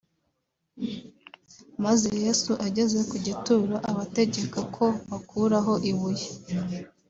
[1.83, 6.27] Maze Yesu ageze ku gituro abategeka ko bakuraho ibuye